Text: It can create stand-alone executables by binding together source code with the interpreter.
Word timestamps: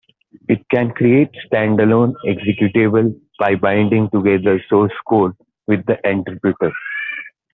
It 0.49 0.67
can 0.71 0.89
create 0.95 1.29
stand-alone 1.45 2.15
executables 2.25 3.21
by 3.37 3.53
binding 3.53 4.09
together 4.09 4.59
source 4.67 4.91
code 5.07 5.35
with 5.67 5.85
the 5.85 5.99
interpreter. 6.03 6.71